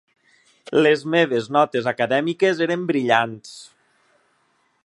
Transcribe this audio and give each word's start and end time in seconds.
Les 0.85 1.03
meves 1.15 1.51
notes 1.59 1.91
acadèmiques 1.93 2.65
eren 2.69 2.89
brillants. 2.93 3.55